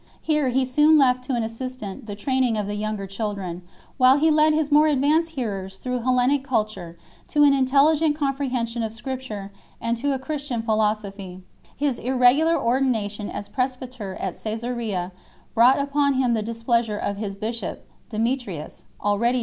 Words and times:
Here 0.23 0.49
he 0.49 0.65
soon 0.65 0.97
left 0.97 1.23
to 1.25 1.35
an 1.35 1.43
assistant 1.43 2.07
the 2.07 2.17
{raining 2.25 2.57
of 2.57 2.65
the 2.65 2.73
younger 2.73 3.05
children, 3.05 3.61
while 3.97 4.17
he 4.17 4.31
led 4.31 4.51
his 4.51 4.71
more 4.71 4.87
advanced 4.87 5.33
hearers 5.35 5.77
through 5.77 5.99
Hellenic 5.99 6.43
culture 6.43 6.97
to 7.27 7.43
an 7.43 7.53
intelligent 7.53 8.15
comprehension 8.15 8.81
of 8.81 8.93
Scripture 8.93 9.51
and 9.79 9.95
to 9.97 10.11
a 10.11 10.17
Christian 10.17 10.63
philosophy, 10.63 11.43
i 11.63 11.69
His 11.77 11.99
irregular 11.99 12.59
ordination 12.59 13.29
as 13.29 13.47
presbyter 13.47 14.15
at 14.15 14.33
Csesarea 14.33 15.11
brought 15.53 15.77
upon 15.77 16.15
him 16.15 16.33
the 16.33 16.41
displeasure 16.41 16.97
of 16.97 17.17
his 17.17 17.35
bishop, 17.35 17.85
Demetrius, 18.09 18.85
already! 19.01 19.39